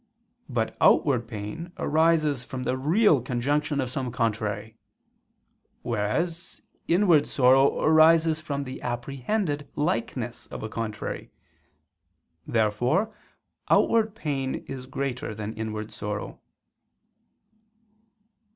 But 0.49 0.75
outward 0.81 1.27
pain 1.27 1.73
arises 1.77 2.43
from 2.43 2.63
the 2.63 2.75
real 2.75 3.21
conjunction 3.21 3.79
of 3.79 3.91
some 3.91 4.11
contrary; 4.11 4.79
whereas 5.83 6.63
inward 6.87 7.27
sorrow 7.27 7.79
arises 7.79 8.39
from 8.39 8.63
the 8.63 8.81
apprehended 8.81 9.67
likeness 9.75 10.47
of 10.47 10.63
a 10.63 10.69
contrary. 10.69 11.29
Therefore 12.47 13.15
outward 13.69 14.15
pain 14.15 14.65
is 14.67 14.87
greater 14.87 15.35
than 15.35 15.53
inward 15.53 15.91
sorrow. 15.91 16.39